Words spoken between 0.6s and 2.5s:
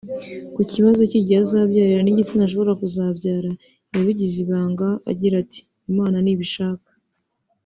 kibazo cy’igihe azabyarira n’igitsina